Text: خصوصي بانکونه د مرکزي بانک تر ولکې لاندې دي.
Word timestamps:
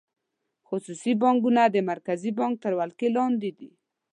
خصوصي 0.67 1.13
بانکونه 1.23 1.63
د 1.69 1.77
مرکزي 1.91 2.31
بانک 2.39 2.53
تر 2.63 2.71
ولکې 2.79 3.07
لاندې 3.17 3.49
دي. 3.57 3.69